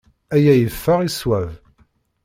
[0.35, 1.51] Aya yeffeɣ i ṣṣwab.